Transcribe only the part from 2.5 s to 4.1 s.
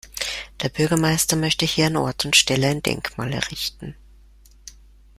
ein Denkmal errichten.